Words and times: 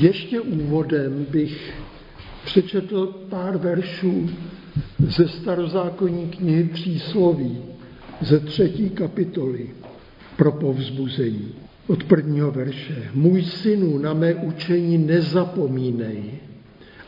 Ještě 0.00 0.40
úvodem 0.40 1.26
bych 1.30 1.74
přečetl 2.44 3.06
pár 3.28 3.56
veršů 3.56 4.30
ze 4.98 5.28
starozákonní 5.28 6.26
knihy 6.26 6.64
Přísloví, 6.64 7.58
ze 8.20 8.40
třetí 8.40 8.90
kapitoly 8.90 9.70
pro 10.36 10.52
povzbuzení. 10.52 11.54
Od 11.86 12.04
prvního 12.04 12.50
verše. 12.50 13.10
Můj 13.14 13.42
synu, 13.42 13.98
na 13.98 14.14
mé 14.14 14.34
učení 14.34 14.98
nezapomínej, 14.98 16.22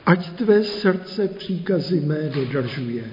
ať 0.06 0.30
tvé 0.30 0.64
srdce 0.64 1.28
příkazy 1.28 2.00
mé 2.00 2.30
dodržuje. 2.34 3.04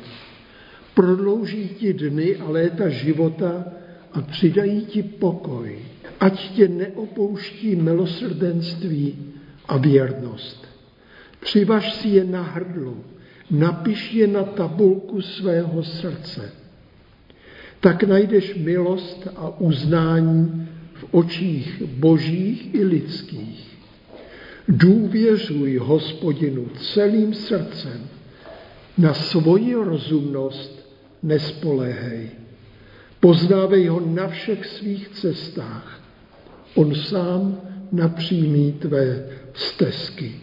Prodlouží 0.94 1.70
ti 1.70 1.94
dny 1.94 2.36
a 2.36 2.50
léta 2.50 2.90
života 2.90 3.66
a 4.14 4.22
přidají 4.22 4.82
ti 4.82 5.04
pokoj. 5.04 5.80
Ať 6.20 6.52
tě 6.52 6.68
neopouští 6.68 7.76
milosrdenství 7.76 9.16
a 9.68 9.78
věrnost. 9.78 10.68
Přivaž 11.40 11.94
si 11.94 12.08
je 12.08 12.24
na 12.24 12.42
hrdlo, 12.42 12.98
napiš 13.52 14.14
je 14.14 14.28
na 14.28 14.44
tabulku 14.44 15.22
svého 15.22 15.84
srdce. 15.84 16.52
Tak 17.80 18.04
najdeš 18.04 18.56
milost 18.56 19.28
a 19.36 19.60
uznání 19.60 20.70
v 20.94 21.06
očích 21.12 21.84
božích 21.86 22.76
i 22.76 22.84
lidských. 22.84 23.78
Důvěřuj 24.68 25.78
hospodinu 25.78 26.66
celým 26.80 27.34
srdcem, 27.34 28.08
na 28.98 29.14
svoji 29.14 29.76
rozumnost 29.76 30.90
nespoléhej. 31.24 32.30
Poznávej 33.20 33.88
ho 33.88 34.00
na 34.00 34.28
všech 34.28 34.66
svých 34.66 35.10
cestách. 35.10 36.02
On 36.76 36.96
sám 36.96 37.62
napřímí 37.92 38.72
tvé 38.72 39.26
stezky. 39.58 40.36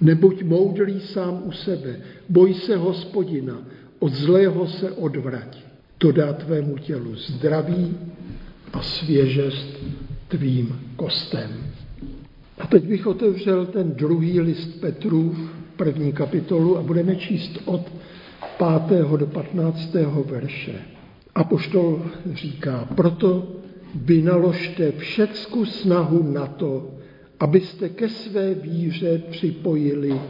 Nebuď 0.00 0.42
moudrý 0.42 1.00
sám 1.00 1.42
u 1.44 1.52
sebe, 1.52 1.96
boj 2.28 2.54
se 2.54 2.76
hospodina, 2.76 3.58
od 3.98 4.12
zlého 4.12 4.66
se 4.66 4.92
odvrať. 4.92 5.58
To 5.98 6.12
dá 6.12 6.32
tvému 6.32 6.78
tělu 6.78 7.14
zdraví 7.14 7.96
a 8.72 8.82
svěžest 8.82 9.78
tvým 10.28 10.80
kostem. 10.96 11.50
A 12.58 12.66
teď 12.66 12.84
bych 12.84 13.06
otevřel 13.06 13.66
ten 13.66 13.92
druhý 13.92 14.40
list 14.40 14.80
Petrův, 14.80 15.38
první 15.76 16.12
kapitolu 16.12 16.78
a 16.78 16.82
budeme 16.82 17.16
číst 17.16 17.58
od 17.64 17.92
5. 18.88 19.02
do 19.16 19.26
15. 19.26 19.94
verše. 20.24 20.74
A 21.34 21.44
poštol 21.44 22.02
říká, 22.32 22.88
proto 22.94 23.46
vynaložte 23.94 24.92
všecku 24.92 25.64
snahu 25.64 26.32
na 26.32 26.46
to, 26.46 26.97
abyste 27.40 27.88
ke 27.88 28.08
své 28.08 28.54
víře 28.54 29.22
připojili 29.30 30.20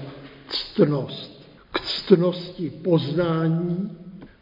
ctnost. 0.48 1.42
K 1.72 1.80
ctnosti 1.80 2.70
poznání, 2.70 3.90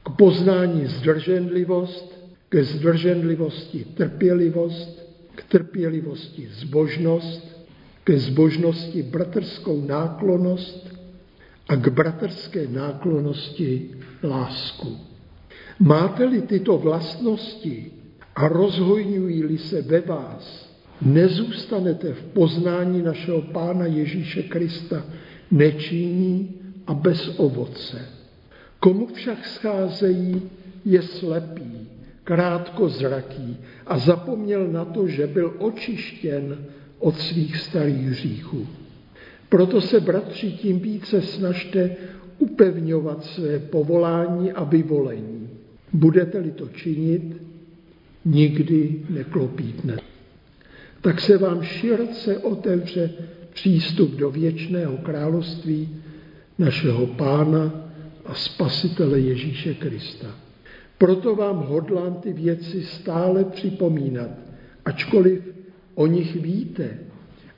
k 0.03 0.11
poznání 0.17 0.87
zdrženlivost, 0.87 2.31
ke 2.49 2.65
zdrženlivosti 2.65 3.85
trpělivost, 3.85 5.03
k 5.35 5.45
trpělivosti 5.45 6.49
zbožnost, 6.53 7.67
ke 8.05 8.19
zbožnosti 8.19 9.03
bratrskou 9.03 9.87
náklonost 9.87 10.89
a 11.69 11.77
k 11.77 11.89
bratrské 11.89 12.69
náklonosti 12.69 13.91
lásku. 14.23 14.97
Máte-li 15.79 16.43
tyto 16.43 16.79
vlastnosti 16.79 17.93
a 18.35 18.49
rozhojňují-li 18.49 19.59
se 19.59 19.83
ve 19.83 20.01
vás, 20.01 20.66
nezůstanete 21.03 22.13
v 22.13 22.23
poznání 22.23 23.03
našeho 23.03 23.43
Pána 23.43 23.87
Ježíše 23.87 24.43
Krista 24.43 25.05
nečinní 25.51 26.55
a 26.87 26.95
bez 26.95 27.39
ovoce. 27.39 28.09
Komu 28.81 29.07
však 29.07 29.47
scházejí, 29.47 30.43
je 30.85 31.03
slepý, 31.03 31.89
krátkozraký 32.25 33.57
a 33.87 33.99
zapomněl 33.99 34.69
na 34.69 34.85
to, 34.85 35.09
že 35.09 35.27
byl 35.27 35.55
očištěn 35.59 36.59
od 36.99 37.19
svých 37.19 37.57
starých 37.57 38.09
hříchů. 38.09 38.67
Proto 39.49 39.81
se, 39.81 40.01
bratři, 40.01 40.53
tím 40.53 40.81
více 40.81 41.23
snažte 41.23 41.97
upevňovat 42.39 43.25
své 43.25 43.59
povolání 43.59 44.53
a 44.53 44.65
vyvolení. 44.65 45.49
Budete-li 45.93 46.51
to 46.51 46.69
činit, 46.69 47.43
nikdy 48.25 49.03
neklopítne. 49.11 49.97
Tak 51.07 51.21
se 51.21 51.39
vám 51.39 51.63
široce 51.63 52.39
otevře 52.39 53.11
přístup 53.53 54.15
do 54.15 54.31
věčného 54.31 54.97
království 54.97 55.89
našeho 56.59 57.07
Pána 57.07 57.91
a 58.25 58.35
Spasitele 58.35 59.21
Ježíše 59.21 59.75
Krista. 59.75 60.27
Proto 60.99 61.35
vám 61.35 61.57
hodlám 61.57 62.15
ty 62.15 62.33
věci 62.33 62.83
stále 62.83 63.45
připomínat, 63.45 64.31
ačkoliv 64.85 65.41
o 65.95 66.07
nich 66.07 66.37
víte 66.37 66.99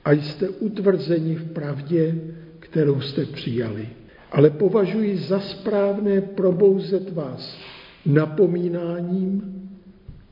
a 0.05 0.11
jste 0.11 0.49
utvrzeni 0.49 1.35
v 1.35 1.51
pravdě, 1.51 2.15
kterou 2.59 3.01
jste 3.01 3.25
přijali. 3.25 3.89
Ale 4.31 4.49
považuji 4.49 5.17
za 5.17 5.39
správné 5.39 6.21
probouzet 6.21 7.13
vás 7.13 7.57
napomínáním, 8.05 9.43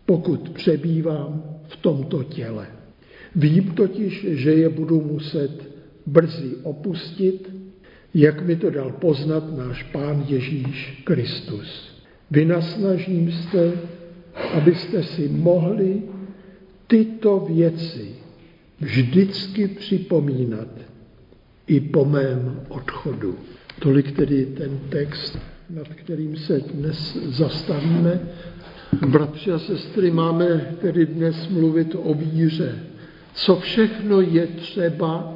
pokud 0.05 0.49
přebývám 0.49 1.43
v 1.67 1.75
tomto 1.75 2.23
těle. 2.23 2.76
Vím 3.35 3.63
totiž, 3.71 4.25
že 4.29 4.51
je 4.51 4.69
budu 4.69 5.01
muset 5.01 5.69
brzy 6.05 6.55
opustit, 6.63 7.49
jak 8.13 8.45
mi 8.45 8.55
to 8.55 8.69
dal 8.69 8.91
poznat 8.91 9.57
náš 9.57 9.83
Pán 9.83 10.25
Ježíš 10.27 11.01
Kristus. 11.03 11.97
Vynasnažím 12.31 13.31
se, 13.31 13.73
abyste 14.53 15.03
si 15.03 15.29
mohli 15.29 16.01
tyto 16.87 17.39
věci 17.39 18.15
vždycky 18.79 19.67
připomínat 19.67 20.67
i 21.67 21.79
po 21.79 22.05
mém 22.05 22.59
odchodu. 22.69 23.35
Tolik 23.79 24.11
tedy 24.11 24.45
ten 24.45 24.79
text, 24.89 25.37
nad 25.69 25.87
kterým 25.87 26.35
se 26.35 26.59
dnes 26.59 27.17
zastavíme. 27.23 28.19
Bratři 29.07 29.51
a 29.51 29.59
sestry, 29.59 30.11
máme 30.11 30.75
tedy 30.81 31.05
dnes 31.05 31.47
mluvit 31.47 31.95
o 32.03 32.13
víře. 32.13 32.79
Co 33.37 33.55
všechno 33.55 34.21
je 34.21 34.47
třeba 34.47 35.33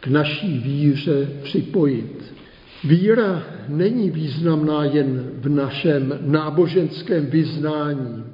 k 0.00 0.06
naší 0.06 0.58
víře 0.58 1.28
připojit. 1.42 2.34
Víra 2.84 3.42
není 3.68 4.10
významná 4.10 4.84
jen 4.84 5.30
v 5.34 5.48
našem 5.48 6.18
náboženském 6.20 7.26
vyznání, 7.26 8.24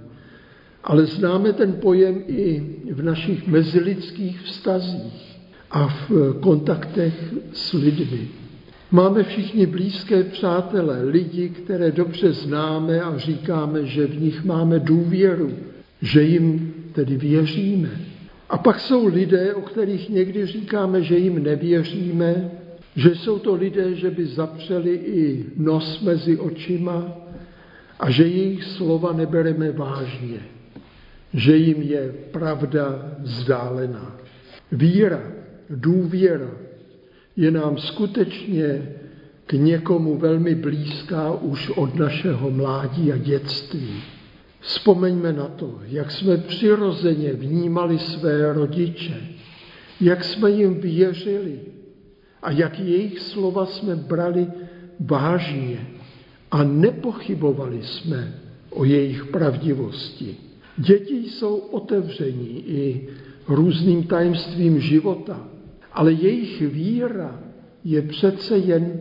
ale 0.84 1.06
známe 1.06 1.52
ten 1.52 1.72
pojem 1.72 2.22
i 2.26 2.62
v 2.92 3.02
našich 3.02 3.46
mezilidských 3.46 4.40
vztazích 4.40 5.38
a 5.70 5.88
v 5.88 6.10
kontaktech 6.40 7.34
s 7.52 7.72
lidmi. 7.72 8.28
Máme 8.90 9.22
všichni 9.22 9.66
blízké 9.66 10.22
přátele, 10.22 11.02
lidi, 11.04 11.48
které 11.48 11.92
dobře 11.92 12.32
známe 12.32 13.00
a 13.00 13.18
říkáme, 13.18 13.86
že 13.86 14.06
v 14.06 14.20
nich 14.20 14.44
máme 14.44 14.78
důvěru, 14.78 15.50
že 16.02 16.22
jim 16.22 16.74
tedy 16.92 17.16
věříme. 17.16 18.11
A 18.52 18.58
pak 18.58 18.80
jsou 18.80 19.06
lidé, 19.06 19.54
o 19.54 19.60
kterých 19.60 20.08
někdy 20.08 20.46
říkáme, 20.46 21.02
že 21.02 21.18
jim 21.18 21.42
nevěříme, 21.42 22.50
že 22.96 23.14
jsou 23.14 23.38
to 23.38 23.54
lidé, 23.54 23.94
že 23.94 24.10
by 24.10 24.26
zapřeli 24.26 24.94
i 24.94 25.44
nos 25.56 26.00
mezi 26.00 26.38
očima 26.38 27.16
a 28.00 28.10
že 28.10 28.26
jejich 28.26 28.64
slova 28.64 29.12
nebereme 29.12 29.72
vážně, 29.72 30.40
že 31.34 31.56
jim 31.56 31.82
je 31.82 32.14
pravda 32.30 33.12
vzdálená. 33.18 34.16
Víra, 34.72 35.22
důvěra 35.70 36.50
je 37.36 37.50
nám 37.50 37.78
skutečně 37.78 38.88
k 39.46 39.52
někomu 39.52 40.16
velmi 40.16 40.54
blízká 40.54 41.32
už 41.32 41.70
od 41.70 41.94
našeho 41.94 42.50
mládí 42.50 43.12
a 43.12 43.16
dětství. 43.16 44.02
Vzpomeňme 44.62 45.32
na 45.32 45.48
to, 45.48 45.78
jak 45.86 46.10
jsme 46.10 46.36
přirozeně 46.36 47.32
vnímali 47.32 47.98
své 47.98 48.52
rodiče, 48.52 49.20
jak 50.00 50.24
jsme 50.24 50.50
jim 50.50 50.80
věřili 50.80 51.60
a 52.42 52.50
jak 52.50 52.78
jejich 52.78 53.18
slova 53.18 53.66
jsme 53.66 53.96
brali 53.96 54.46
vážně 55.00 55.86
a 56.50 56.64
nepochybovali 56.64 57.82
jsme 57.82 58.34
o 58.70 58.84
jejich 58.84 59.24
pravdivosti. 59.24 60.36
Děti 60.76 61.30
jsou 61.30 61.56
otevření 61.56 62.64
i 62.66 63.08
různým 63.48 64.02
tajemstvím 64.04 64.80
života, 64.80 65.48
ale 65.92 66.12
jejich 66.12 66.60
víra 66.60 67.40
je 67.84 68.02
přece 68.02 68.58
jen 68.58 69.00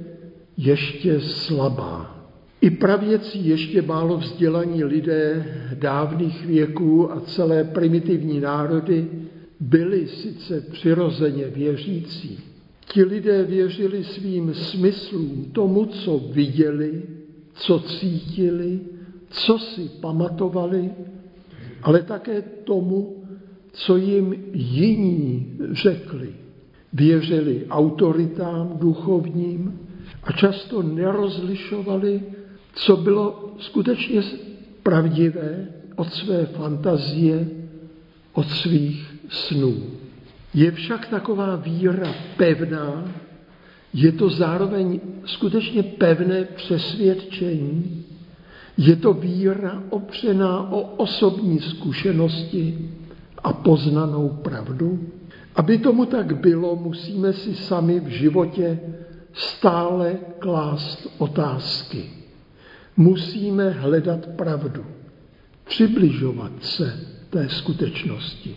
ještě 0.57 1.19
slabá. 1.19 2.20
I 2.61 2.69
pravěci 2.69 3.37
ještě 3.37 3.81
málo 3.81 4.17
vzdělaní 4.17 4.83
lidé 4.83 5.45
dávných 5.73 6.45
věků 6.45 7.11
a 7.11 7.19
celé 7.19 7.63
primitivní 7.63 8.39
národy 8.39 9.07
byli 9.59 10.07
sice 10.07 10.61
přirozeně 10.61 11.45
věřící, 11.45 12.39
ti 12.93 13.03
lidé 13.03 13.43
věřili 13.43 14.03
svým 14.03 14.53
smyslům, 14.53 15.49
tomu, 15.51 15.85
co 15.85 16.17
viděli, 16.17 17.03
co 17.53 17.79
cítili, 17.79 18.79
co 19.29 19.59
si 19.59 19.89
pamatovali, 20.01 20.89
ale 21.83 22.01
také 22.03 22.41
tomu, 22.41 23.23
co 23.73 23.97
jim 23.97 24.35
jiní 24.53 25.57
řekli. 25.71 26.29
Věřili 26.93 27.65
autoritám 27.69 28.77
duchovním 28.79 29.79
a 30.23 30.31
často 30.31 30.83
nerozlišovali, 30.83 32.21
co 32.73 32.97
bylo 32.97 33.55
skutečně 33.59 34.21
pravdivé 34.83 35.67
od 35.95 36.13
své 36.13 36.45
fantazie, 36.45 37.47
od 38.33 38.47
svých 38.47 39.15
snů. 39.29 39.83
Je 40.53 40.71
však 40.71 41.07
taková 41.07 41.55
víra 41.55 42.13
pevná, 42.37 43.05
je 43.93 44.11
to 44.11 44.29
zároveň 44.29 44.99
skutečně 45.25 45.83
pevné 45.83 46.43
přesvědčení, 46.43 48.05
je 48.77 48.95
to 48.95 49.13
víra 49.13 49.83
opřená 49.89 50.71
o 50.71 50.81
osobní 50.81 51.59
zkušenosti 51.59 52.89
a 53.43 53.53
poznanou 53.53 54.29
pravdu. 54.29 54.99
Aby 55.55 55.77
tomu 55.77 56.05
tak 56.05 56.39
bylo, 56.39 56.75
musíme 56.75 57.33
si 57.33 57.55
sami 57.55 57.99
v 57.99 58.07
životě 58.07 58.79
stále 59.33 60.17
klást 60.39 61.07
otázky. 61.17 62.20
Musíme 62.97 63.69
hledat 63.69 64.27
pravdu, 64.27 64.85
přibližovat 65.63 66.51
se 66.61 66.99
té 67.29 67.49
skutečnosti. 67.49 68.55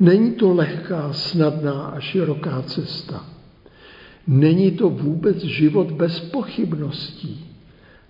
Není 0.00 0.32
to 0.32 0.54
lehká, 0.54 1.12
snadná 1.12 1.82
a 1.82 2.00
široká 2.00 2.62
cesta. 2.62 3.26
Není 4.26 4.70
to 4.70 4.88
vůbec 4.88 5.36
život 5.36 5.90
bez 5.90 6.20
pochybností, 6.20 7.44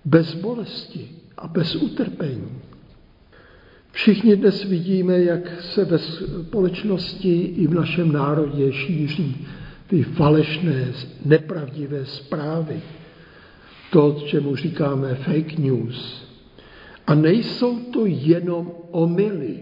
bez 0.05 0.35
bolesti 0.35 1.09
a 1.37 1.47
bez 1.47 1.75
utrpení. 1.75 2.61
Všichni 3.91 4.35
dnes 4.35 4.63
vidíme, 4.63 5.23
jak 5.23 5.61
se 5.61 5.85
ve 5.85 5.99
společnosti 5.99 7.41
i 7.41 7.67
v 7.67 7.73
našem 7.73 8.11
národě 8.11 8.73
šíří 8.73 9.47
ty 9.87 10.03
falešné, 10.03 10.91
nepravdivé 11.25 12.05
zprávy. 12.05 12.81
To, 13.93 14.21
čemu 14.25 14.55
říkáme 14.55 15.15
fake 15.15 15.57
news. 15.57 16.23
A 17.07 17.15
nejsou 17.15 17.79
to 17.79 18.05
jenom 18.05 18.71
omily, 18.91 19.59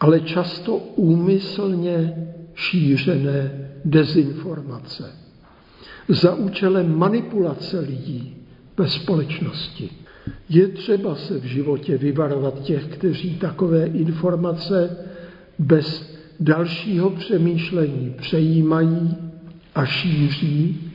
ale 0.00 0.20
často 0.20 0.76
úmyslně 0.76 2.26
šířené 2.54 3.70
dezinformace 3.84 5.12
za 6.08 6.34
účelem 6.34 6.98
manipulace 6.98 7.80
lidí 7.80 8.36
ve 8.76 8.88
společnosti. 8.88 9.90
Je 10.48 10.68
třeba 10.68 11.14
se 11.14 11.38
v 11.38 11.44
životě 11.44 11.98
vyvarovat 11.98 12.62
těch, 12.62 12.84
kteří 12.84 13.38
takové 13.38 13.86
informace 13.86 14.96
bez 15.58 16.16
dalšího 16.40 17.10
přemýšlení 17.10 18.14
přejímají 18.18 19.16
a 19.74 19.86
šíří 19.86 20.93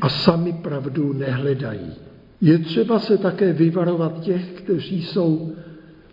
a 0.00 0.08
sami 0.08 0.52
pravdu 0.52 1.12
nehledají. 1.12 1.92
Je 2.40 2.58
třeba 2.58 2.98
se 2.98 3.18
také 3.18 3.52
vyvarovat 3.52 4.20
těch, 4.20 4.50
kteří 4.50 5.02
jsou 5.02 5.52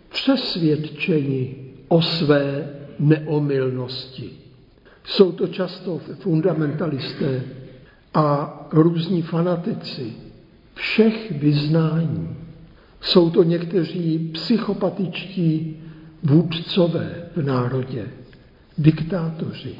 přesvědčeni 0.08 1.56
o 1.88 2.02
své 2.02 2.68
neomylnosti. 2.98 4.30
Jsou 5.04 5.32
to 5.32 5.46
často 5.46 6.00
fundamentalisté 6.18 7.42
a 8.14 8.52
různí 8.72 9.22
fanatici 9.22 10.12
všech 10.74 11.32
vyznání. 11.32 12.28
Jsou 13.00 13.30
to 13.30 13.42
někteří 13.42 14.30
psychopatičtí 14.32 15.76
vůdcové 16.22 17.28
v 17.36 17.42
národě, 17.42 18.08
diktátoři. 18.78 19.74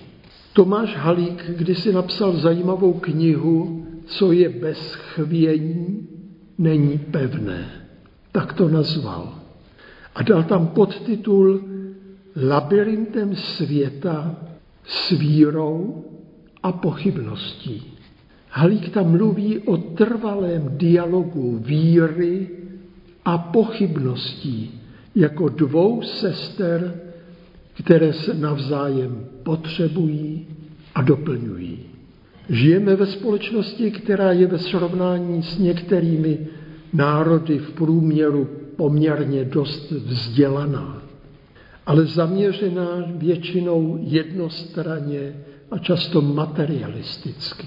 Tomáš 0.53 0.97
Halík 0.97 1.44
kdysi 1.56 1.93
napsal 1.93 2.32
zajímavou 2.32 2.93
knihu, 2.93 3.85
co 4.06 4.32
je 4.32 4.49
bez 4.49 4.94
chvění, 4.94 6.08
není 6.58 6.99
pevné. 6.99 7.70
Tak 8.32 8.53
to 8.53 8.69
nazval. 8.69 9.38
A 10.14 10.23
dal 10.23 10.43
tam 10.43 10.67
podtitul 10.67 11.61
Labirintem 12.49 13.37
světa 13.37 14.37
s 14.85 15.11
vírou 15.11 16.05
a 16.62 16.73
pochybností. 16.73 17.82
Halík 18.50 18.88
tam 18.88 19.11
mluví 19.11 19.58
o 19.58 19.76
trvalém 19.76 20.69
dialogu 20.76 21.58
víry 21.58 22.49
a 23.25 23.38
pochybností 23.38 24.81
jako 25.14 25.49
dvou 25.49 26.03
sester, 26.03 27.00
které 27.82 28.12
se 28.12 28.35
navzájem 28.35 29.26
potřebují 29.43 30.47
a 30.94 31.03
doplňují. 31.03 31.95
Žijeme 32.48 32.96
ve 32.96 33.06
společnosti, 33.06 33.90
která 33.90 34.32
je 34.32 34.46
ve 34.46 34.58
srovnání 34.58 35.43
s 35.43 35.58
některými 35.58 36.46
národy 36.93 37.58
v 37.58 37.70
průměru 37.70 38.48
poměrně 38.76 39.44
dost 39.44 39.90
vzdělaná, 39.90 41.02
ale 41.87 42.06
zaměřená 42.06 42.88
většinou 43.16 43.98
jednostranně 44.00 45.37
a 45.70 45.78
často 45.78 46.20
materialisticky. 46.20 47.66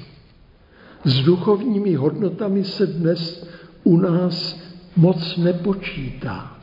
S 1.04 1.20
duchovními 1.20 1.96
hodnotami 1.96 2.64
se 2.64 2.88
dnes 2.88 3.48
u 3.84 3.98
nás 3.98 4.60
moc 4.96 5.38
nepočítá. 5.38 6.58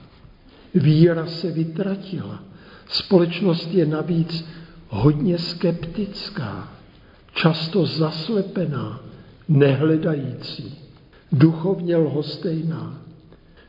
Víra 0.74 1.26
se 1.26 1.50
vytratila. 1.50 2.42
Společnost 2.88 3.68
je 3.72 3.86
navíc 3.86 4.44
hodně 4.88 5.38
skeptická, 5.38 6.75
často 7.36 7.86
zaslepená, 7.86 9.00
nehledající, 9.48 10.78
duchovně 11.32 11.96
lhostejná. 11.96 13.02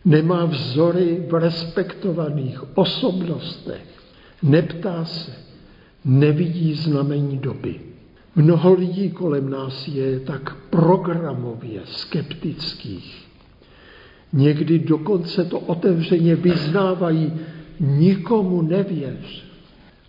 Nemá 0.06 0.46
vzory 0.46 1.26
v 1.30 1.34
respektovaných 1.34 2.78
osobnostech, 2.78 3.86
neptá 4.44 5.06
se, 5.06 5.32
nevidí 6.06 6.74
znamení 6.74 7.38
doby. 7.38 7.80
Mnoho 8.36 8.74
lidí 8.74 9.10
kolem 9.10 9.50
nás 9.50 9.88
je 9.88 10.20
tak 10.20 10.56
programově 10.70 11.82
skeptických. 11.86 13.28
Někdy 14.34 14.80
dokonce 14.80 15.46
to 15.46 15.60
otevřeně 15.60 16.36
vyznávají, 16.36 17.34
nikomu 17.80 18.62
nevěř. 18.62 19.46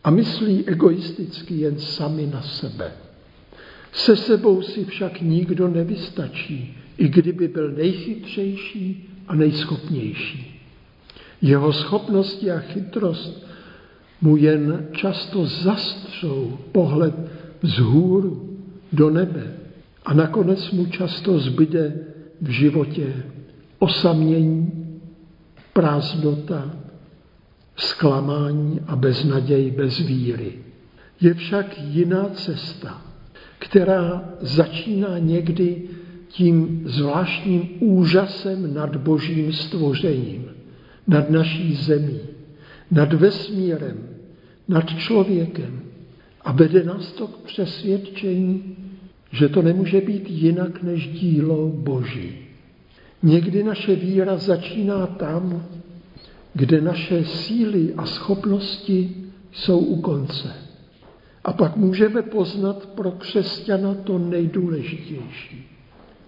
A 0.04 0.10
myslí 0.10 0.64
egoisticky 0.66 1.54
jen 1.54 1.78
sami 1.78 2.26
na 2.26 2.42
sebe. 2.42 3.07
Se 3.92 4.16
sebou 4.16 4.62
si 4.62 4.84
však 4.84 5.20
nikdo 5.20 5.68
nevystačí, 5.68 6.76
i 6.98 7.08
kdyby 7.08 7.48
byl 7.48 7.70
nejchytřejší 7.70 9.08
a 9.28 9.34
nejschopnější. 9.34 10.60
Jeho 11.42 11.72
schopnosti 11.72 12.50
a 12.50 12.58
chytrost 12.58 13.46
mu 14.20 14.36
jen 14.36 14.86
často 14.92 15.46
zastřou 15.46 16.58
pohled 16.72 17.14
vzhůru 17.62 18.58
do 18.92 19.10
nebe 19.10 19.56
a 20.04 20.14
nakonec 20.14 20.70
mu 20.70 20.86
často 20.86 21.38
zbyde 21.38 22.00
v 22.40 22.48
životě 22.48 23.22
osamění, 23.78 24.72
prázdnota, 25.72 26.70
zklamání 27.76 28.80
a 28.86 28.96
beznaděj 28.96 29.70
bez 29.70 29.98
víry. 29.98 30.52
Je 31.20 31.34
však 31.34 31.78
jiná 31.78 32.28
cesta, 32.28 33.02
která 33.58 34.24
začíná 34.40 35.18
někdy 35.18 35.82
tím 36.28 36.82
zvláštním 36.84 37.68
úžasem 37.80 38.74
nad 38.74 38.96
božím 38.96 39.52
stvořením, 39.52 40.44
nad 41.06 41.30
naší 41.30 41.74
zemí, 41.74 42.20
nad 42.90 43.12
vesmírem, 43.12 44.08
nad 44.68 44.98
člověkem, 44.98 45.80
a 46.42 46.52
vede 46.52 46.84
nás 46.84 47.12
to 47.12 47.26
k 47.26 47.36
přesvědčení, 47.38 48.76
že 49.30 49.48
to 49.48 49.62
nemůže 49.62 50.00
být 50.00 50.30
jinak 50.30 50.82
než 50.82 51.08
dílo 51.08 51.68
Boží. 51.68 52.32
Někdy 53.22 53.62
naše 53.62 53.96
víra 53.96 54.36
začíná 54.36 55.06
tam, 55.06 55.66
kde 56.54 56.80
naše 56.80 57.24
síly 57.24 57.94
a 57.96 58.06
schopnosti 58.06 59.14
jsou 59.52 59.78
u 59.78 60.00
konce. 60.00 60.67
A 61.48 61.52
pak 61.52 61.76
můžeme 61.76 62.22
poznat 62.22 62.86
pro 62.86 63.10
křesťana 63.10 63.94
to 63.94 64.18
nejdůležitější. 64.18 65.68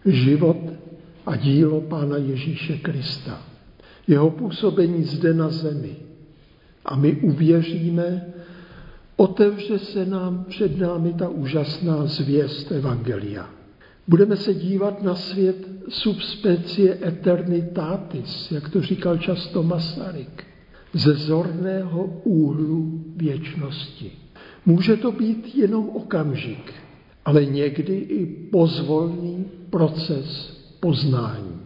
Život 0.05 0.57
a 1.27 1.37
dílo 1.37 1.81
Pána 1.81 2.17
Ježíše 2.17 2.79
Krista. 2.79 3.43
Jeho 4.09 4.31
působení 4.31 5.05
zde 5.05 5.35
na 5.35 5.49
zemi. 5.49 5.97
A 6.85 6.97
my 6.97 7.13
uvěříme, 7.13 8.27
otevře 9.17 9.79
se 9.79 10.07
nám 10.07 10.45
před 10.49 10.79
námi 10.79 11.13
ta 11.13 11.29
úžasná 11.29 12.07
zvěst 12.07 12.73
Evangelia. 12.73 13.51
Budeme 14.09 14.37
se 14.37 14.55
dívat 14.55 15.03
na 15.03 15.15
svět 15.15 15.69
subspecie 15.89 16.99
eternitatis, 17.07 18.53
jak 18.53 18.69
to 18.69 18.83
říkal 18.83 19.19
často 19.19 19.63
Masaryk, 19.63 20.45
ze 20.93 21.15
zorného 21.15 22.05
úhlu 22.25 23.05
věčnosti. 23.17 24.13
Může 24.67 24.97
to 24.97 25.13
být 25.13 25.55
jenom 25.55 25.89
okamžik, 25.89 26.73
ale 27.25 27.45
někdy 27.45 27.97
i 27.97 28.27
pozvolný 28.27 29.47
proces 29.71 30.57
poznání. 30.81 31.61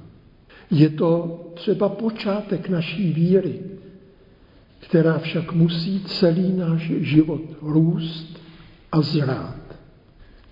Je 0.70 0.90
to 0.90 1.40
třeba 1.54 1.88
počátek 1.88 2.68
naší 2.68 3.12
víry, 3.12 3.60
která 4.80 5.18
však 5.18 5.52
musí 5.52 6.00
celý 6.04 6.52
náš 6.52 6.92
život 7.00 7.42
růst 7.62 8.40
a 8.92 9.02
zrát. 9.02 9.56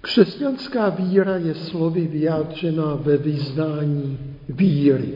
Křesťanská 0.01 0.89
víra 0.89 1.37
je 1.37 1.55
slovy 1.55 2.07
vyjádřena 2.07 2.95
ve 2.95 3.17
vyznání 3.17 4.19
víry, 4.49 5.09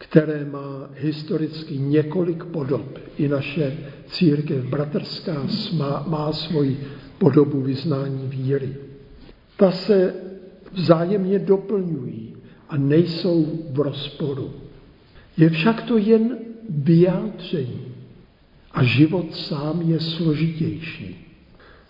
které 0.00 0.44
má 0.44 0.90
historicky 0.94 1.78
několik 1.78 2.44
podob. 2.44 2.98
I 3.18 3.28
naše 3.28 3.76
církev 4.06 4.64
bratrská 4.64 5.46
má, 5.72 6.04
má 6.08 6.32
svoji 6.32 6.80
podobu 7.18 7.60
vyznání 7.60 8.28
víry. 8.28 8.76
Ta 9.56 9.70
se 9.70 10.14
vzájemně 10.72 11.38
doplňují 11.38 12.36
a 12.68 12.76
nejsou 12.76 13.46
v 13.70 13.80
rozporu. 13.80 14.50
Je 15.36 15.50
však 15.50 15.82
to 15.82 15.96
jen 15.98 16.38
vyjádření 16.68 17.84
a 18.72 18.84
život 18.84 19.34
sám 19.34 19.82
je 19.82 20.00
složitější. 20.00 21.26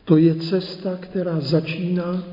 To 0.05 0.17
je 0.17 0.35
cesta, 0.35 0.97
která 1.00 1.40
začíná 1.40 2.25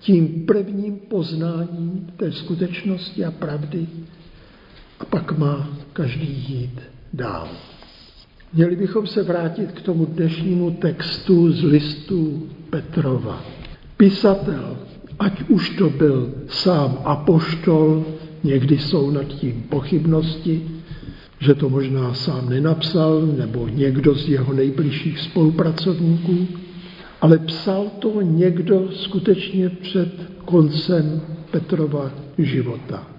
tím 0.00 0.46
prvním 0.46 0.96
poznáním 0.96 2.12
té 2.16 2.32
skutečnosti 2.32 3.24
a 3.24 3.30
pravdy 3.30 3.86
a 5.00 5.04
pak 5.04 5.38
má 5.38 5.68
každý 5.92 6.44
jít 6.48 6.80
dál. 7.12 7.48
Měli 8.52 8.76
bychom 8.76 9.06
se 9.06 9.22
vrátit 9.22 9.72
k 9.72 9.82
tomu 9.82 10.04
dnešnímu 10.04 10.70
textu 10.70 11.52
z 11.52 11.62
listu 11.62 12.48
Petrova. 12.70 13.44
Pisatel, 13.96 14.76
ať 15.18 15.42
už 15.48 15.70
to 15.70 15.90
byl 15.90 16.34
sám 16.48 16.98
apoštol, 17.04 18.04
někdy 18.44 18.78
jsou 18.78 19.10
nad 19.10 19.24
tím 19.24 19.62
pochybnosti, 19.62 20.62
že 21.40 21.54
to 21.54 21.68
možná 21.68 22.14
sám 22.14 22.48
nenapsal, 22.48 23.26
nebo 23.26 23.68
někdo 23.68 24.14
z 24.14 24.28
jeho 24.28 24.52
nejbližších 24.52 25.18
spolupracovníků, 25.18 26.48
ale 27.20 27.38
psal 27.38 27.86
to 27.98 28.20
někdo 28.20 28.88
skutečně 28.92 29.68
před 29.68 30.12
koncem 30.44 31.20
Petrova 31.50 32.10
života. 32.38 33.17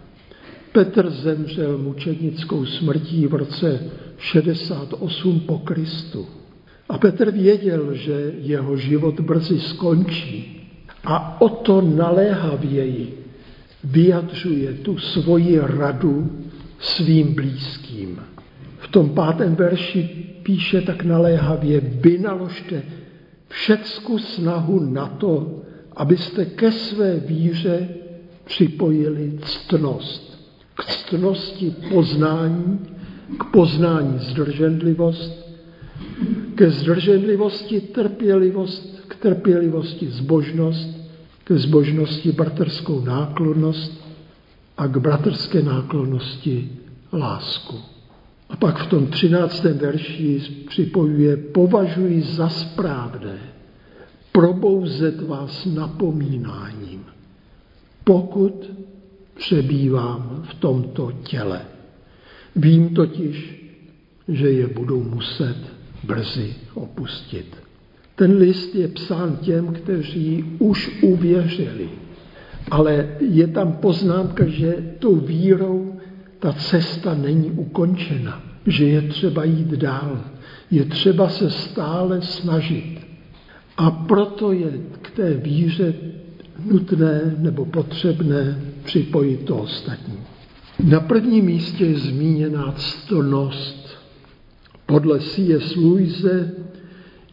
Petr 0.80 1.10
zemřel 1.10 1.78
mučednickou 1.78 2.66
smrtí 2.66 3.28
v 3.28 3.34
roce 3.34 3.80
68 4.18 5.40
po 5.40 5.58
Kristu. 5.58 6.26
A 6.90 6.98
Petr 6.98 7.32
věděl, 7.32 7.94
že 7.94 8.34
jeho 8.38 8.78
život 8.78 9.20
brzy 9.20 9.60
skončí 9.60 10.68
a 11.04 11.42
o 11.42 11.50
to 11.50 11.82
naléhavěji 11.82 13.26
vyjadřuje 13.84 14.74
tu 14.74 14.98
svoji 14.98 15.60
radu 15.60 16.32
svým 16.80 17.36
blízkým. 17.36 18.20
V 18.78 18.88
tom 18.88 19.10
pátém 19.10 19.56
verši 19.56 20.04
píše 20.44 20.82
tak 20.82 21.04
naléhavě, 21.04 21.80
vynaložte 21.80 22.84
všecku 23.48 24.20
snahu 24.20 24.80
na 24.80 25.08
to, 25.08 25.62
abyste 25.96 26.46
ke 26.46 26.72
své 26.72 27.20
víře 27.20 27.90
připojili 28.46 29.40
ctnost. 29.42 30.29
K 30.80 30.86
ctnosti 30.86 31.76
poznání, 31.94 32.80
k 33.40 33.44
poznání 33.44 34.20
zdrženlivost, 34.20 35.50
ke 36.56 36.72
zdrženlivosti 36.72 37.82
trpělivost, 37.82 39.04
k 39.08 39.16
trpělivosti 39.16 40.08
zbožnost, 40.08 40.90
ke 41.44 41.58
zbožnosti 41.58 42.32
bratrskou 42.32 43.02
náklonnost 43.02 43.92
a 44.78 44.88
k 44.88 44.98
bratrské 44.98 45.62
náklonnosti 45.62 46.70
lásku. 47.14 47.76
A 48.50 48.56
pak 48.56 48.78
v 48.84 48.88
tom 48.88 49.08
třináctém 49.08 49.78
verši 49.78 50.42
připojuje, 50.68 51.38
považuji 51.38 52.22
za 52.22 52.50
správné 52.50 53.40
probouzet 54.32 55.28
vás 55.28 55.66
napomínáním, 55.66 57.06
pokud 58.04 58.72
přebývám 59.40 60.44
v 60.50 60.54
tomto 60.54 61.12
těle. 61.24 61.62
Vím 62.56 62.90
totiž, 62.90 63.64
že 64.28 64.52
je 64.52 64.68
budu 64.68 65.04
muset 65.04 65.56
brzy 66.04 66.56
opustit. 66.74 67.58
Ten 68.16 68.38
list 68.38 68.76
je 68.76 68.88
psán 68.88 69.38
těm, 69.38 69.68
kteří 69.68 70.46
už 70.60 71.02
uvěřili, 71.02 71.90
ale 72.72 73.18
je 73.20 73.48
tam 73.48 73.74
poznámka, 73.74 74.48
že 74.48 74.96
tou 75.00 75.16
vírou 75.16 76.00
ta 76.40 76.54
cesta 76.54 77.14
není 77.14 77.52
ukončena, 77.52 78.44
že 78.68 78.86
je 78.86 79.02
třeba 79.02 79.44
jít 79.44 79.68
dál, 79.68 80.20
je 80.72 80.86
třeba 80.86 81.30
se 81.30 81.52
stále 81.52 82.22
snažit. 82.22 83.00
A 83.78 83.92
proto 83.92 84.52
je 84.52 84.72
k 85.02 85.12
té 85.12 85.34
víře 85.34 85.94
nutné 86.66 87.36
nebo 87.38 87.66
potřebné 87.66 88.62
připojit 88.90 89.46
to 89.46 89.58
ostatní. 89.58 90.20
Na 90.80 91.00
prvním 91.00 91.46
místě 91.46 91.86
je 91.86 92.00
zmíněná 92.00 92.72
ctnost. 92.78 93.98
Podle 94.86 95.20
C.S. 95.20 95.76
Louise 95.76 96.52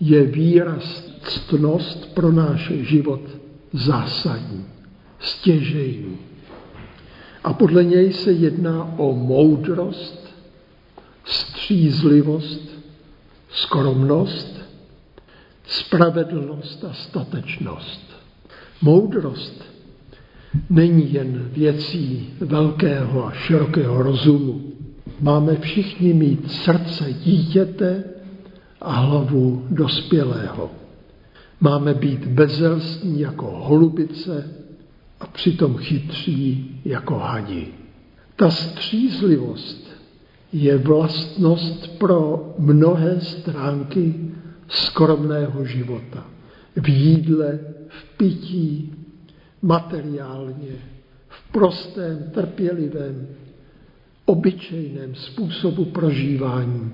je 0.01 0.25
výraz 0.25 1.13
ctnost 1.23 2.15
pro 2.15 2.33
náš 2.33 2.71
život 2.71 3.21
zásadní, 3.73 4.65
stěžejní. 5.19 6.19
A 7.45 7.53
podle 7.53 7.85
něj 7.85 8.13
se 8.13 8.33
jedná 8.33 8.99
o 8.99 9.13
moudrost, 9.13 10.35
střízlivost, 11.25 12.69
skromnost, 13.51 14.61
spravedlnost 15.67 16.85
a 16.85 16.93
statečnost. 16.93 18.01
Moudrost 18.83 19.76
není 20.71 21.13
jen 21.13 21.49
věcí 21.53 22.31
velkého 22.41 23.27
a 23.27 23.33
širokého 23.33 24.03
rozumu. 24.03 24.61
Máme 25.21 25.57
všichni 25.57 26.13
mít 26.13 26.51
srdce 26.51 27.13
dítěte 27.13 28.05
a 28.81 28.93
hlavu 28.93 29.67
dospělého. 29.71 30.71
Máme 31.61 31.95
být 31.95 32.27
bezelstní 32.27 33.21
jako 33.21 33.47
holubice 33.47 34.51
a 35.21 35.27
přitom 35.27 35.77
chytří 35.77 36.71
jako 36.85 37.19
hadi. 37.19 37.67
Ta 38.37 38.51
střízlivost 38.51 39.91
je 40.53 40.79
vlastnost 40.79 41.99
pro 41.99 42.55
mnohé 42.59 43.21
stránky 43.21 44.15
skromného 44.69 45.65
života. 45.65 46.27
V 46.77 46.89
jídle, 46.89 47.59
v 47.89 48.17
pití, 48.17 48.93
materiálně, 49.67 50.73
v 51.29 51.53
prostém, 51.53 52.31
trpělivém, 52.35 53.29
obyčejném 54.25 55.15
způsobu 55.15 55.85
prožívání 55.85 56.93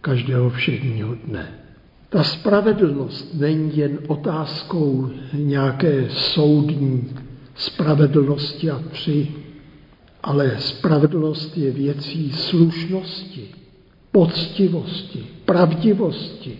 každého 0.00 0.50
všedního 0.50 1.14
dne. 1.14 1.48
Ta 2.08 2.22
spravedlnost 2.22 3.34
není 3.34 3.76
jen 3.76 3.98
otázkou 4.06 5.10
nějaké 5.32 6.08
soudní 6.10 7.08
spravedlnosti 7.54 8.70
a 8.70 8.82
při, 8.92 9.28
ale 10.22 10.56
spravedlnost 10.58 11.56
je 11.56 11.70
věcí 11.70 12.32
slušnosti, 12.32 13.48
poctivosti, 14.12 15.26
pravdivosti, 15.44 16.58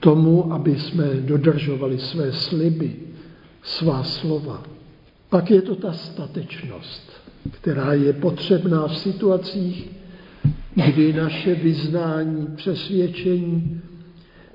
tomu, 0.00 0.52
aby 0.52 0.78
jsme 0.78 1.04
dodržovali 1.04 1.98
své 1.98 2.32
sliby, 2.32 2.96
svá 3.62 4.02
slova. 4.04 4.73
Pak 5.34 5.50
je 5.50 5.62
to 5.62 5.74
ta 5.74 5.92
statečnost, 5.92 7.12
která 7.50 7.92
je 7.92 8.12
potřebná 8.12 8.88
v 8.88 8.98
situacích, 8.98 9.90
kdy 10.74 11.12
naše 11.12 11.54
vyznání, 11.54 12.46
přesvědčení 12.56 13.80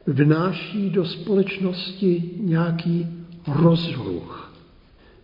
vnáší 0.07 0.89
do 0.89 1.05
společnosti 1.05 2.31
nějaký 2.39 3.07
rozruch 3.47 4.53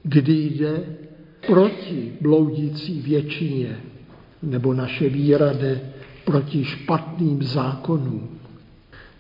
kdy 0.03 0.33
jde 0.33 0.83
proti 1.47 2.13
bloudící 2.21 3.01
většině, 3.01 3.79
nebo 4.43 4.73
naše 4.73 5.09
víra 5.09 5.53
jde 5.53 5.81
proti 6.25 6.65
špatným 6.65 7.43
zákonům. 7.43 8.29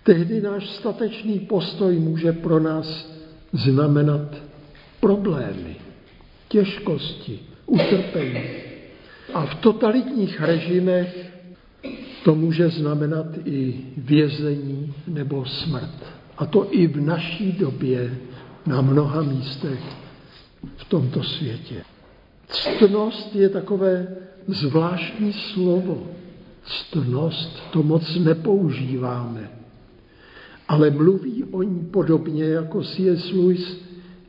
Tehdy 0.03 0.41
náš 0.41 0.69
statečný 0.69 1.39
postoj 1.39 1.99
může 1.99 2.31
pro 2.31 2.59
nás 2.59 3.13
znamenat 3.53 4.35
problémy, 4.99 5.84
těžkosti, 6.47 7.39
utrpení. 7.65 8.43
A 9.33 9.45
v 9.45 9.55
totalitních 9.55 10.41
režimech 10.41 11.31
to 12.23 12.35
může 12.35 12.69
znamenat 12.69 13.25
i 13.45 13.81
vězení 13.97 14.93
nebo 15.07 15.45
smrt. 15.45 16.03
A 16.37 16.45
to 16.45 16.67
i 16.71 16.87
v 16.87 17.01
naší 17.01 17.51
době 17.51 18.17
na 18.65 18.81
mnoha 18.81 19.21
místech 19.21 19.79
v 20.77 20.85
tomto 20.89 21.23
světě. 21.23 21.75
Ctnost 22.47 23.35
je 23.35 23.49
takové 23.49 24.07
zvláštní 24.47 25.33
slovo. 25.33 26.07
Ctnost 26.65 27.63
to 27.71 27.83
moc 27.83 28.15
nepoužíváme, 28.15 29.49
ale 30.67 30.89
mluví 30.89 31.43
o 31.43 31.63
ní 31.63 31.85
podobně 31.85 32.43
jako 32.43 32.83
C.S. 32.83 33.31
Lewis 33.31 33.84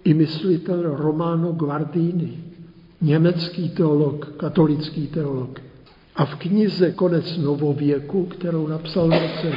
i 0.07 0.15
myslitel 0.15 0.97
Romano 0.97 1.53
Guardini, 1.53 2.39
německý 3.01 3.69
teolog, 3.69 4.37
katolický 4.37 5.07
teolog. 5.07 5.61
A 6.17 6.25
v 6.25 6.35
knize 6.35 6.93
Konec 6.93 7.37
novověku, 7.37 8.25
kterou 8.25 8.67
napsal 8.67 9.09
v 9.09 9.13
roce 9.13 9.51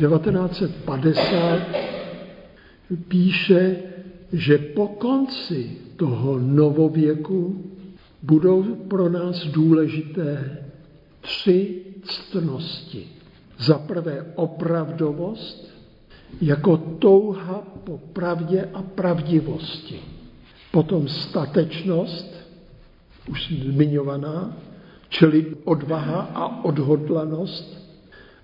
1950, 0.00 1.60
píše, 3.08 3.76
že 4.32 4.58
po 4.58 4.88
konci 4.88 5.70
toho 5.96 6.38
novověku 6.38 7.64
budou 8.22 8.62
pro 8.62 9.08
nás 9.08 9.46
důležité 9.46 10.58
tři 11.20 11.82
ctnosti. 12.04 13.06
Za 13.58 13.78
prvé 13.78 14.26
opravdovost, 14.34 15.73
jako 16.40 16.76
touha 16.76 17.62
po 17.84 17.98
pravdě 17.98 18.68
a 18.74 18.82
pravdivosti. 18.82 20.00
Potom 20.70 21.08
statečnost, 21.08 22.34
už 23.30 23.52
zmiňovaná, 23.52 24.56
čili 25.08 25.56
odvaha 25.64 26.20
a 26.34 26.64
odhodlanost. 26.64 27.84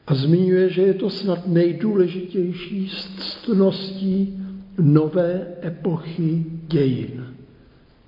A 0.07 0.15
zmiňuje, 0.15 0.71
že 0.71 0.83
je 0.83 0.95
to 0.95 1.11
snad 1.11 1.47
nejdůležitější 1.47 2.91
ctností 3.19 4.39
nové 4.79 5.47
epochy 5.65 6.45
dějin. 6.69 7.27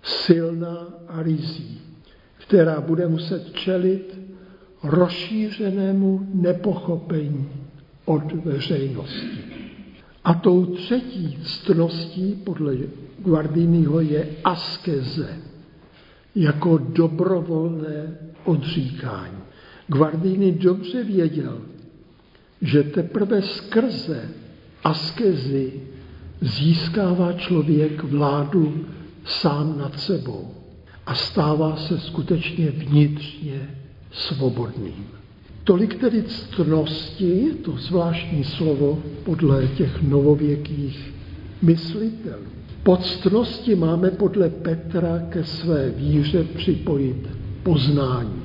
Silná 0.02 0.86
a 1.08 1.22
rizí, 1.22 1.80
která 2.38 2.80
bude 2.80 3.08
muset 3.08 3.52
čelit 3.52 4.20
rozšířenému 4.82 6.28
nepochopení 6.34 7.48
od 8.04 8.32
veřejnosti. 8.32 9.51
A 10.24 10.34
tou 10.34 10.66
třetí 10.66 11.38
ctností 11.42 12.34
podle 12.44 12.76
Guardiniho 13.18 14.00
je 14.00 14.28
askeze, 14.44 15.36
jako 16.34 16.78
dobrovolné 16.78 18.18
odříkání. 18.44 19.38
Guardini 19.86 20.52
dobře 20.52 21.04
věděl, 21.04 21.62
že 22.60 22.82
teprve 22.82 23.42
skrze 23.42 24.28
askezy 24.84 25.72
získává 26.40 27.32
člověk 27.32 28.04
vládu 28.04 28.84
sám 29.24 29.78
nad 29.78 30.00
sebou 30.00 30.54
a 31.06 31.14
stává 31.14 31.76
se 31.76 31.98
skutečně 31.98 32.70
vnitřně 32.70 33.76
svobodným. 34.12 35.21
Tolik 35.64 36.00
tedy 36.00 36.22
ctnosti, 36.22 37.50
to 37.64 37.72
zvláštní 37.72 38.44
slovo 38.44 39.02
podle 39.24 39.66
těch 39.66 40.02
novověkých 40.02 41.14
myslitelů. 41.62 42.42
Pod 42.82 43.04
ctnosti 43.04 43.74
máme 43.74 44.10
podle 44.10 44.50
Petra 44.50 45.18
ke 45.28 45.44
své 45.44 45.90
víře 45.90 46.44
připojit 46.44 47.28
poznání. 47.62 48.42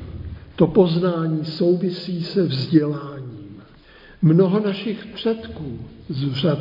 To 0.55 0.67
poznání 0.67 1.45
souvisí 1.45 2.23
se 2.23 2.43
vzděláním. 2.43 3.63
Mnoho 4.21 4.59
našich 4.59 5.05
předků 5.05 5.79
z 6.09 6.33
řad 6.33 6.59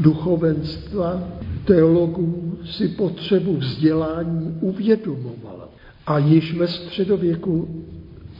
duchovenstva, 0.00 1.28
teologů 1.64 2.58
si 2.64 2.88
potřebu 2.88 3.56
vzdělání 3.56 4.58
uvědomovalo. 4.60 5.68
A 6.06 6.18
již 6.18 6.54
ve 6.54 6.68
středověku 6.68 7.84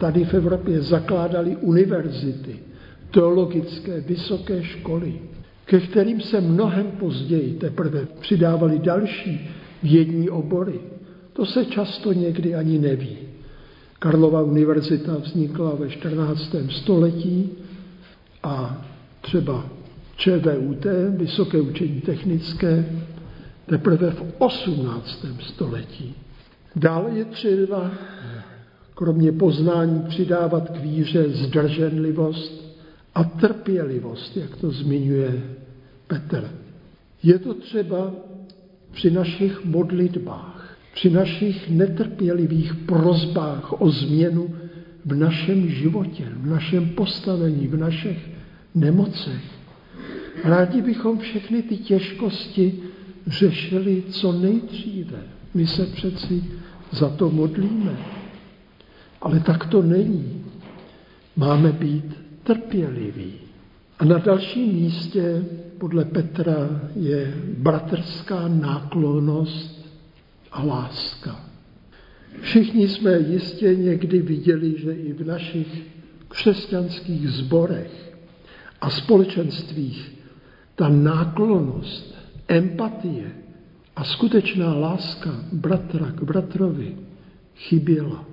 tady 0.00 0.24
v 0.24 0.34
Evropě 0.34 0.80
zakládali 0.80 1.56
univerzity, 1.56 2.56
teologické 3.10 4.00
vysoké 4.00 4.62
školy, 4.62 5.20
ke 5.64 5.80
kterým 5.80 6.20
se 6.20 6.40
mnohem 6.40 6.86
později 6.86 7.54
teprve 7.54 8.06
přidávali 8.20 8.78
další 8.78 9.50
vědní 9.82 10.30
obory. 10.30 10.80
To 11.32 11.46
se 11.46 11.64
často 11.64 12.12
někdy 12.12 12.54
ani 12.54 12.78
neví. 12.78 13.18
Karlova 13.98 14.42
univerzita 14.42 15.16
vznikla 15.16 15.74
ve 15.74 15.88
14. 15.88 16.54
století 16.70 17.50
a 18.42 18.84
třeba 19.20 19.66
ČVUT, 20.16 20.86
Vysoké 21.08 21.60
učení 21.60 22.00
technické, 22.00 22.84
teprve 23.66 24.10
v 24.10 24.22
18. 24.38 25.26
století. 25.40 26.14
Dále 26.76 27.10
je 27.10 27.24
třeba 27.24 27.90
kromě 29.00 29.32
poznání 29.32 30.02
přidávat 30.08 30.70
k 30.70 30.76
víře 30.76 31.28
zdrženlivost 31.28 32.76
a 33.14 33.24
trpělivost, 33.24 34.36
jak 34.36 34.56
to 34.56 34.70
zmiňuje 34.70 35.42
Petr. 36.06 36.50
Je 37.22 37.38
to 37.38 37.54
třeba 37.54 38.12
při 38.92 39.10
našich 39.10 39.64
modlitbách, 39.64 40.76
při 40.94 41.10
našich 41.10 41.70
netrpělivých 41.70 42.74
prozbách 42.74 43.80
o 43.82 43.90
změnu 43.90 44.54
v 45.04 45.14
našem 45.14 45.68
životě, 45.68 46.24
v 46.36 46.46
našem 46.46 46.88
postavení, 46.88 47.66
v 47.66 47.76
našich 47.76 48.30
nemocech. 48.74 49.42
Rádi 50.44 50.82
bychom 50.82 51.18
všechny 51.18 51.62
ty 51.62 51.76
těžkosti 51.76 52.74
řešili 53.26 54.02
co 54.10 54.32
nejdříve. 54.32 55.18
My 55.54 55.66
se 55.66 55.86
přeci 55.86 56.44
za 56.92 57.08
to 57.08 57.30
modlíme. 57.30 58.19
Ale 59.20 59.40
tak 59.40 59.66
to 59.66 59.82
není. 59.82 60.44
Máme 61.36 61.72
být 61.72 62.16
trpěliví. 62.42 63.32
A 63.98 64.04
na 64.04 64.18
dalším 64.18 64.74
místě 64.74 65.44
podle 65.78 66.04
Petra 66.04 66.80
je 66.96 67.34
bratrská 67.58 68.48
náklonost 68.48 69.86
a 70.52 70.64
láska. 70.64 71.40
Všichni 72.40 72.88
jsme 72.88 73.18
jistě 73.18 73.74
někdy 73.74 74.22
viděli, 74.22 74.74
že 74.78 74.92
i 74.92 75.12
v 75.12 75.26
našich 75.26 75.82
křesťanských 76.28 77.28
zborech 77.28 78.16
a 78.80 78.90
společenstvích 78.90 80.12
ta 80.74 80.88
náklonost, 80.88 82.14
empatie 82.48 83.32
a 83.96 84.04
skutečná 84.04 84.74
láska 84.74 85.30
bratra 85.52 86.06
k 86.06 86.22
bratrovi 86.22 86.96
chyběla. 87.56 88.29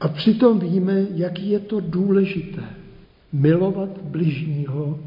A 0.00 0.08
přitom 0.08 0.60
víme, 0.60 1.06
jak 1.14 1.38
je 1.38 1.58
to 1.58 1.80
důležité 1.80 2.64
milovat 3.32 3.98
bližního 4.02 4.98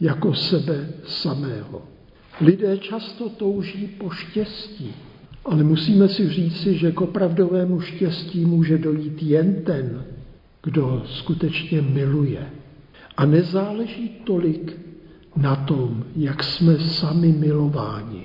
jako 0.00 0.34
sebe 0.34 0.88
samého. 1.04 1.82
Lidé 2.40 2.78
často 2.78 3.28
touží 3.28 3.86
po 3.86 4.10
štěstí, 4.10 4.92
ale 5.44 5.64
musíme 5.64 6.08
si 6.08 6.28
říci, 6.28 6.78
že 6.78 6.92
k 6.92 7.00
opravdovému 7.00 7.80
štěstí 7.80 8.44
může 8.44 8.78
dojít 8.78 9.22
jen 9.22 9.62
ten, 9.62 10.04
kdo 10.62 11.02
skutečně 11.06 11.82
miluje. 11.82 12.50
A 13.16 13.26
nezáleží 13.26 14.08
tolik 14.24 14.76
na 15.36 15.56
tom, 15.56 16.04
jak 16.16 16.44
jsme 16.44 16.78
sami 16.78 17.32
milováni, 17.32 18.24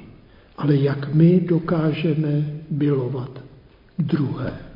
ale 0.57 0.75
jak 0.75 1.13
my 1.13 1.39
dokážeme 1.39 2.61
milovat 2.69 3.43
druhé. 3.99 4.70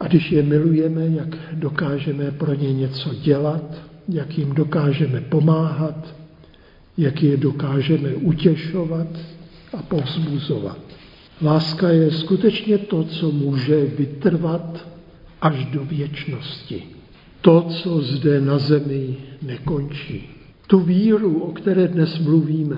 A 0.00 0.06
když 0.06 0.32
je 0.32 0.42
milujeme, 0.42 1.06
jak 1.06 1.36
dokážeme 1.52 2.30
pro 2.30 2.54
ně 2.54 2.72
něco 2.72 3.14
dělat, 3.14 3.82
jak 4.08 4.38
jim 4.38 4.54
dokážeme 4.54 5.20
pomáhat, 5.20 6.14
jak 6.98 7.22
je 7.22 7.36
dokážeme 7.36 8.14
utěšovat 8.14 9.06
a 9.78 9.82
povzbuzovat. 9.82 10.78
Láska 11.42 11.88
je 11.88 12.10
skutečně 12.10 12.78
to, 12.78 13.04
co 13.04 13.30
může 13.30 13.86
vytrvat 13.86 14.88
až 15.40 15.64
do 15.64 15.84
věčnosti. 15.84 16.82
To, 17.40 17.62
co 17.62 18.00
zde 18.00 18.40
na 18.40 18.58
zemi 18.58 19.16
nekončí. 19.42 20.28
Tu 20.66 20.80
víru, 20.80 21.38
o 21.38 21.52
které 21.52 21.88
dnes 21.88 22.18
mluvíme, 22.18 22.76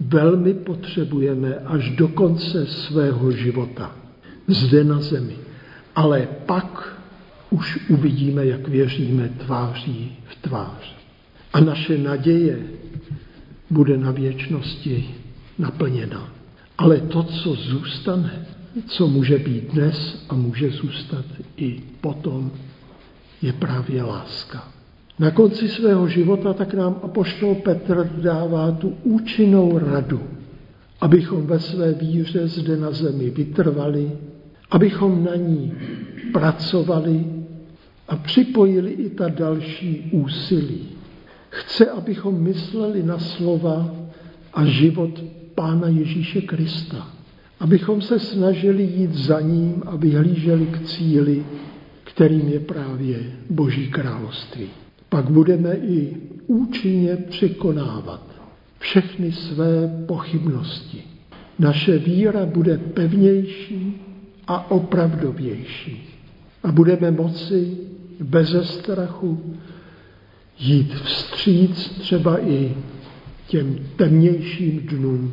velmi 0.00 0.54
potřebujeme 0.54 1.54
až 1.54 1.90
do 1.90 2.08
konce 2.08 2.66
svého 2.66 3.30
života. 3.30 3.96
Zde 4.46 4.84
na 4.84 5.00
zemi 5.00 5.47
ale 5.98 6.28
pak 6.46 6.98
už 7.50 7.90
uvidíme, 7.90 8.46
jak 8.46 8.68
věříme 8.68 9.28
tváří 9.28 10.16
v 10.24 10.42
tvář. 10.42 10.96
A 11.52 11.60
naše 11.60 11.98
naděje 11.98 12.58
bude 13.70 13.96
na 13.96 14.10
věčnosti 14.10 15.10
naplněna. 15.58 16.32
Ale 16.78 17.00
to, 17.00 17.22
co 17.22 17.54
zůstane, 17.54 18.46
co 18.86 19.08
může 19.08 19.38
být 19.38 19.72
dnes 19.72 20.26
a 20.28 20.34
může 20.34 20.70
zůstat 20.70 21.24
i 21.56 21.82
potom, 22.00 22.50
je 23.42 23.52
právě 23.52 24.02
láska. 24.02 24.68
Na 25.18 25.30
konci 25.30 25.68
svého 25.68 26.08
života 26.08 26.52
tak 26.52 26.74
nám 26.74 27.00
apoštol 27.02 27.54
Petr 27.54 28.10
dává 28.22 28.70
tu 28.70 28.94
účinnou 29.02 29.78
radu, 29.78 30.20
abychom 31.00 31.46
ve 31.46 31.60
své 31.60 31.92
víře 31.92 32.48
zde 32.48 32.76
na 32.76 32.90
zemi 32.90 33.30
vytrvali, 33.30 34.10
abychom 34.70 35.24
na 35.24 35.36
ní 35.36 35.72
pracovali 36.32 37.24
a 38.08 38.16
připojili 38.16 38.90
i 38.90 39.10
ta 39.10 39.28
další 39.28 40.08
úsilí. 40.12 40.88
Chce, 41.50 41.90
abychom 41.90 42.42
mysleli 42.42 43.02
na 43.02 43.18
slova 43.18 43.94
a 44.54 44.64
život 44.64 45.24
Pána 45.54 45.88
Ježíše 45.88 46.40
Krista. 46.40 47.08
Abychom 47.60 48.02
se 48.02 48.18
snažili 48.18 48.82
jít 48.82 49.14
za 49.14 49.40
ním 49.40 49.82
a 49.86 49.96
vyhlíželi 49.96 50.66
k 50.66 50.82
cíli, 50.82 51.44
kterým 52.04 52.48
je 52.48 52.60
právě 52.60 53.32
Boží 53.50 53.90
království. 53.90 54.66
Pak 55.08 55.30
budeme 55.30 55.74
i 55.74 56.16
účinně 56.46 57.16
překonávat 57.16 58.22
všechny 58.78 59.32
své 59.32 60.04
pochybnosti. 60.06 61.02
Naše 61.58 61.98
víra 61.98 62.46
bude 62.46 62.78
pevnější 62.78 64.07
a 64.48 64.70
opravdovější. 64.70 66.08
A 66.62 66.72
budeme 66.72 67.10
moci 67.10 67.76
beze 68.20 68.64
strachu 68.64 69.56
jít 70.58 70.94
vstříc 70.94 71.88
třeba 71.88 72.40
i 72.46 72.74
těm 73.46 73.78
temnějším 73.96 74.80
dnům 74.80 75.32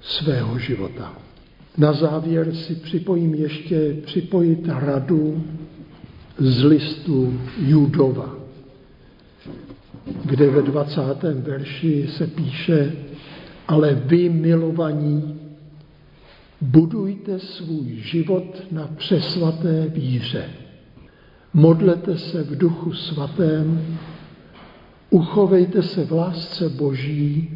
svého 0.00 0.58
života. 0.58 1.12
Na 1.78 1.92
závěr 1.92 2.54
si 2.54 2.74
připojím 2.74 3.34
ještě 3.34 3.96
připojit 4.04 4.68
radu 4.68 5.44
z 6.38 6.64
listu 6.64 7.40
Judova, 7.58 8.36
kde 10.24 10.50
ve 10.50 10.62
20. 10.62 11.02
verši 11.22 12.08
se 12.16 12.26
píše, 12.26 12.92
ale 13.68 13.94
vy, 13.94 14.28
milovaní, 14.28 15.45
budujte 16.60 17.38
svůj 17.38 17.96
život 17.96 18.62
na 18.70 18.86
přesvaté 18.96 19.88
víře. 19.88 20.50
Modlete 21.54 22.18
se 22.18 22.42
v 22.42 22.58
duchu 22.58 22.92
svatém, 22.92 23.98
uchovejte 25.10 25.82
se 25.82 26.04
v 26.04 26.12
lásce 26.12 26.68
Boží 26.68 27.48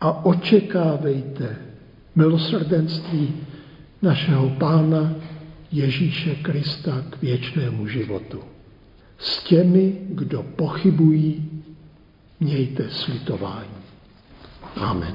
a 0.00 0.24
očekávejte 0.24 1.56
milosrdenství 2.14 3.34
našeho 4.02 4.50
Pána 4.50 5.14
Ježíše 5.72 6.34
Krista 6.34 7.04
k 7.10 7.22
věčnému 7.22 7.86
životu. 7.86 8.40
S 9.18 9.44
těmi, 9.44 9.98
kdo 10.08 10.42
pochybují, 10.42 11.50
mějte 12.40 12.90
slitování. 12.90 13.80
Amen. 14.76 15.14